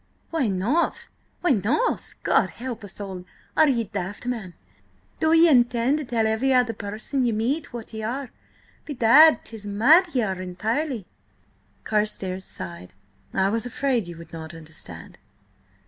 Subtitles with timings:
[0.31, 1.09] "Why not?
[1.41, 2.15] Why not?
[2.23, 3.23] God help us all!
[3.55, 4.55] are ye daft, man?
[5.19, 8.31] Do ye intend to tell every other person ye meet what ye are?
[8.83, 11.05] Bedad, 'tis mad ye are entirely!"
[11.83, 12.93] Carstares sighed.
[13.31, 15.19] "I was afraid you would not understand."